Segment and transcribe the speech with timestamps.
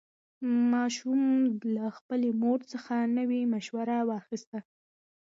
[0.73, 1.21] ماشوم
[1.75, 4.59] له خپلې مور څخه نوې مشوره واخیسته